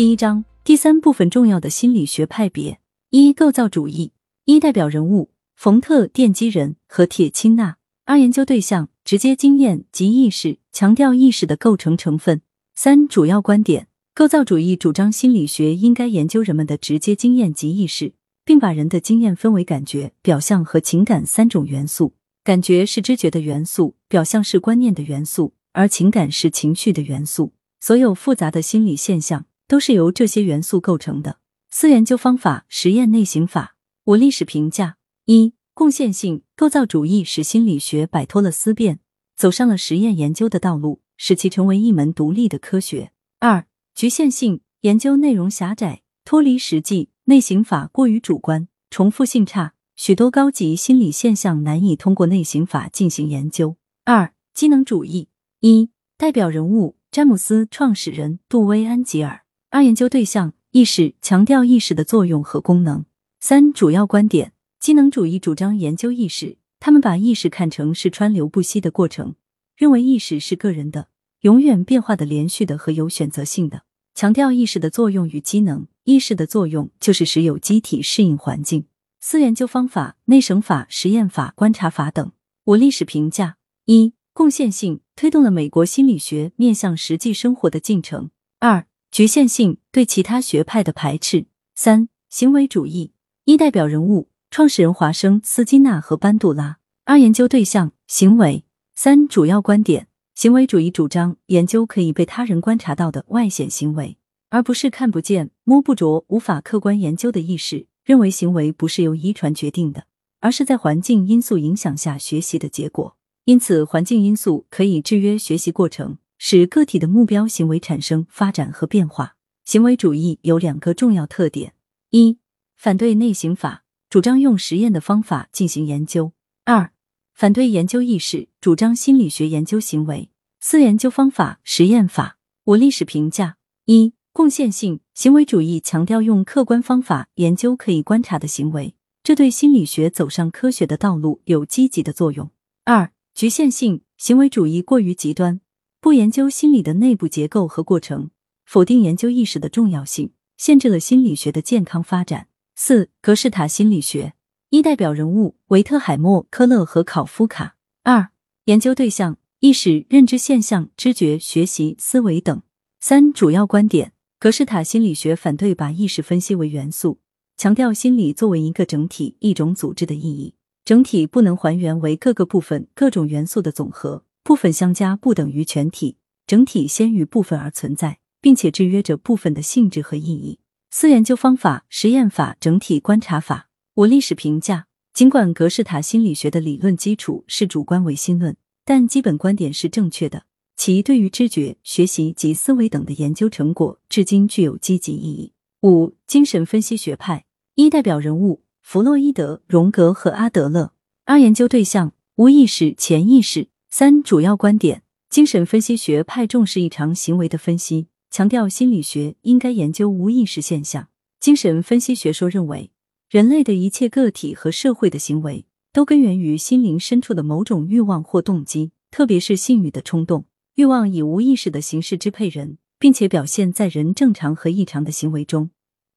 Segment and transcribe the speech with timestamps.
[0.00, 4.12] 第一章第三部分重要的心理学派别：一、构造主义。
[4.46, 7.76] 一、代表人物：冯特、奠基人和铁钦纳。
[8.06, 12.40] 二、研究对象：直接经验及意识，强调意识的构成成分。
[12.74, 22.14] 三、主要观点：构造主义主张心理学应该研究人们的直接经验及意识，并把人的经验分为感觉、表象和情感三种元素。
[22.42, 27.52] 感觉是知觉的元素，表象是观念的元素，而情感是情绪的元素。
[27.82, 31.38] 所有复杂的心理现象都是由这些元素构成的。
[31.70, 33.76] 四、研究方法：实验内省法。
[34.02, 34.96] 我历史评价：
[35.26, 38.98] 一、贡献性构造主义使心理学摆脱了思辨，
[39.36, 43.12] 走上了实验研究的道路，使其成为一门独立的科学。
[43.38, 49.74] 二、局限性研究内容狭窄，脱离实际，内省法过于主观，重复性差。
[49.94, 53.76] 许多高级心理现象难以通过内省法进行研究。
[54.04, 55.28] 二、机能主义。
[55.60, 59.42] 一、代表人物：詹姆斯创始人杜威·安吉尔。
[59.72, 63.04] 二、研究对象：意识，强调意识的作用和功能。
[63.38, 69.36] 三、主要观点：机能主义主张研究意识，他们把意识看成是川流不息的过程，
[69.76, 71.06] 认为意识是个人的、
[71.42, 75.86] 永远变化的、连续的和有选择性的，强调意识的作用与机能。
[76.02, 78.86] 意识的作用就是使有机体适应环境。
[79.20, 82.32] 四研究方法：内省法、实验法、观察法等。
[82.64, 93.12] 我历史评价：一、贡献性推动了美国心理学面向实际生活的进程；二、局限性对其他学派的排斥；三、行为主义。
[93.44, 96.78] 一、代表人物：创始人华生、斯金纳和班杜拉。
[97.04, 98.64] 二、研究对象：行为。
[98.94, 104.16] 三、主要观点：行为主义主张研究可以被他人观察到的外显行为，
[104.50, 107.88] 而不是看不见、摸不着、无法客观研究的意识。
[108.04, 110.04] 认为行为不是由遗传决定的，
[110.38, 113.16] 而是在环境因素影响下学习的结果。
[113.44, 119.36] 因此，环境因素可以制约学习过程，使个体的目标行为产生发展和变化。
[119.66, 121.74] 行为主义有两个重要特点：
[122.12, 122.38] 一、
[122.74, 126.32] 反对内省法，主张用实验的方法进行研究；
[126.64, 126.92] 二、
[127.34, 130.30] 反对研究意识，主张心理学研究行为。
[130.60, 132.38] 四、研究方法：实验法。
[132.64, 134.14] 我历史评价：一。
[134.32, 138.94] 贡献性行为主义强调用客观方法研究可以观察的行为，
[139.24, 142.48] 这对心理学走上科学的道路有积极的作用。
[142.84, 145.60] 二、局限性行为主义过于极端，
[146.10, 148.30] 不研究心理的内部结构和过程，
[148.64, 152.48] 否定研究意识的重要性，限制了心理学的健康发展。
[152.74, 154.34] 四、格式塔心理学
[154.70, 157.76] 一代表人物维特海默、科勒和考夫卡。
[158.02, 158.30] 二、
[158.64, 162.60] 研究对象意识、认知现象、知觉、学习、思维等。
[162.98, 164.12] 三、主要观点。
[164.40, 167.20] 格式塔心理学反对把意识分析为元素，
[167.56, 170.56] 强调心理作为一个整体、一种组织的意义。
[170.84, 180.58] 整体不能还原为各个部分、各种元素的总和，部分相加不等于全体，整体先于部分而存在，并且制约着部分的性质和意义。
[180.90, 183.68] 四研究方法：实验法、整体观察法。
[183.94, 190.44] 我历史评价：尽管格式塔心理学的理论基础是主观唯心论，但基本观点是正确的。
[190.76, 195.52] 其对于知觉、学习及思维等的研究成果，至今具有积极意义。
[195.82, 197.44] 五、精神分析学派
[197.74, 200.92] 一代表人物弗洛伊德、荣格和阿德勒。
[201.26, 203.68] 二、研究对象无意识、潜意识。
[203.92, 211.08] 三、主要观点：精神分析学派重视异常行为的分析，强调心理学应该研究无意识现象。
[211.40, 212.92] 精神分析学说认为，
[213.28, 220.46] 人类的一切个体和社会的行为都根源于心灵深处的某种欲望或动机，特别是性欲的冲动。
[220.76, 225.70] 欲望以无意识的形式支配人，并且表现在人正常和异常的行为中。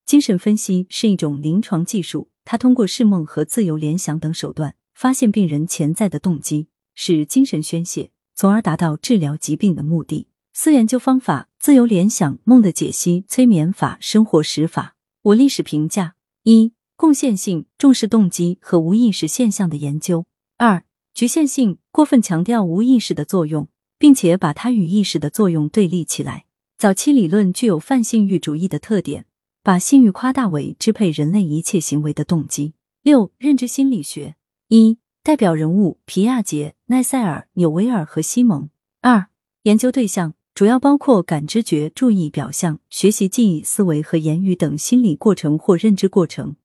[0.05, 10.27] 精神分析是一种临床技术，它通过释梦和自由联想等手段，发现病人潜在的动机，使精神宣泄，从而达到治疗疾病的目的。
[10.53, 14.95] 四研究方法：自由联想、梦的解析、催眠法、生活实法。
[15.21, 20.23] 我历史评价：一、贡献性重视动机和无意识现象的研究；
[20.57, 23.67] 二、局限性过分强调无意识的作用。
[24.03, 26.43] 并且把它与意识的作用对立起来。
[26.77, 29.25] 早期理论具有泛性欲主义的特点，
[29.63, 32.73] 把性欲夸大为支配人类一切行为的动机。
[33.01, 34.35] 六、认知心理学
[34.67, 38.67] 一代表人物皮亚杰、奈塞尔、纽维尔和西蒙。
[38.99, 39.27] 二、
[39.61, 46.57] 研究对象主要包括感知觉、注意、表象、学习、记忆、思维和言语等心理过程或认知过程，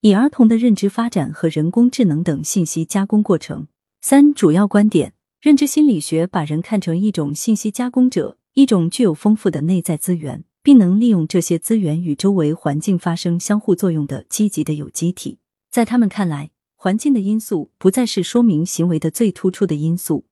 [0.00, 3.68] 以儿童的认知发展和人工智能等信息加工过程。
[4.00, 5.12] 三、主要观点。
[5.38, 15.38] 认知心理学把人看成一种信息加工者，一种具有丰富的内在资源，并能利用这些资源与周围环境发生相互作用的积极的有机体。
[15.70, 16.50] 在他们看来，
[16.86, 20.26] 环境的因素不再是说明行为的最突出的因素。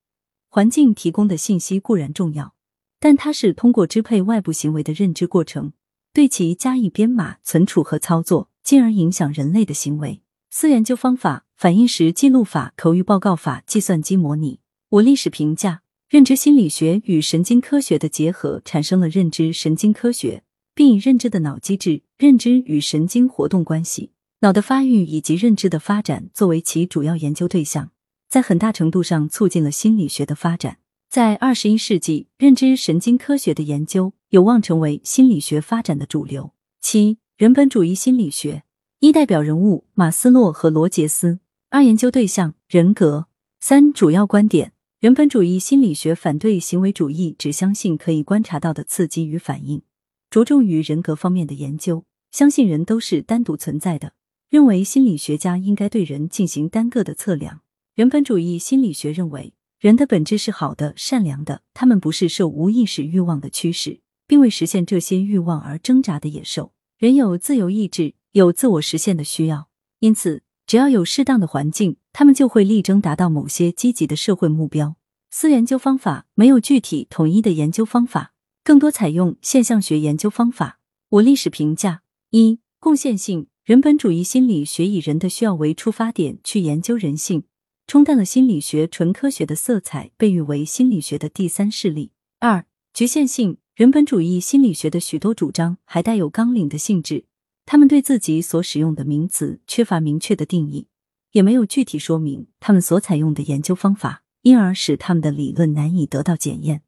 [0.47, 2.55] 环境提供的信息固然重要，
[2.97, 5.73] 但它是通过支配外部行为的认知过程，
[6.13, 10.21] 对其加以编码、存储和操作，进而影响人类的行为。
[10.49, 14.61] 四研究方法：反应时记录法、口语报告法、计算机模拟。
[14.87, 24.11] 我历史评价：认知心理学与神经科学的结合产生了认知神经科学，并以认知的脑机制、认知与神经活动关系、
[24.45, 27.89] 脑的发育以及认知的发展作为其主要研究对象，
[28.29, 30.77] 在很大程度上促进了心理学的发展。
[31.09, 36.51] 在二十一世纪，认知神经科学的研究有望成为心理学发展的主流。
[36.79, 38.61] 七、人本主义心理学。
[38.99, 41.39] 一、代表人物马斯洛和罗杰斯。
[41.71, 43.25] 二、研究对象人格。
[43.59, 49.81] 三、主要观点：人本主义心理学反对行为主义，只相信可以观察到的刺激与反应，
[50.29, 54.13] 着重于人格方面的研究，相信人都是单独存在的，
[54.49, 57.61] 认为心理学家应该对人进行单个的测量。
[57.95, 66.73] 人本主义心理学认为，人的本质是好的、善良的，他们不是受无意识欲望的驱使，并为实现这些欲望而挣扎的野兽。
[66.97, 68.15] 人有自由意志。
[68.35, 69.69] 有自我实现的需要，
[69.99, 74.97] 因此只要有适当的环境，他们就会力争达到某些积极的社会目标。
[75.31, 80.81] 四研究方法没有具体统一的研究方法，更多采用现象学研究方法。
[81.07, 82.01] 我历史评价
[82.31, 87.45] 一贡献性人本主义心理学以人的需要为出发点去研究人性，
[87.87, 92.11] 冲淡了心理学纯科学的色彩，被誉为心理学的第三势力。
[92.39, 97.25] 二局限性人本主义心理学的许多主张还带有纲领的性质。
[97.65, 100.85] 他们对自己所使用的名词缺乏明确的定义，
[101.31, 106.83] 也没有具体说明他们所采用的研究方法，因而使他们的理论难以得到检验。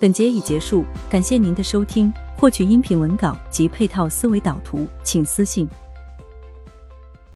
[0.00, 2.10] 本节已结束，感谢您的收听。
[2.34, 5.68] 获取音频文稿及配套思维导图，请私信。